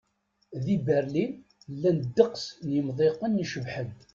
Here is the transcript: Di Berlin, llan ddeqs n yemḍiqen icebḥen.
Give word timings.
Di 0.63 0.75
Berlin, 0.87 1.31
llan 1.73 1.97
ddeqs 2.05 2.43
n 2.65 2.67
yemḍiqen 2.75 3.43
icebḥen. 3.43 3.89